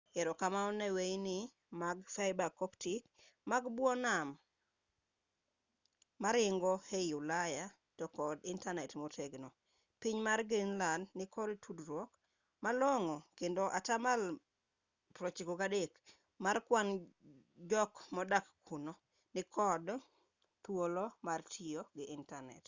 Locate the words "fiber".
2.15-2.49